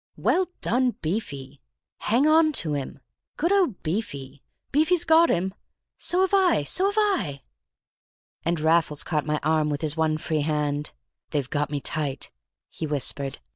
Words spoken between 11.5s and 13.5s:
me tight," he whispered.